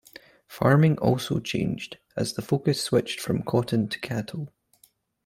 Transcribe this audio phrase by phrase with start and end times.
[0.47, 4.49] Farming also changed as the focus switched from cotton to cattle.